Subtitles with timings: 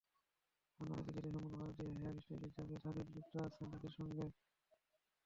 [0.79, 4.25] আন্তর্জাতিক খ্যাতিসম্পন্ন ভারতীয় হেয়ার স্টাইলিস্ট জাভেদ হাবিব যুক্ত আছেন তাঁদের সঙ্গে।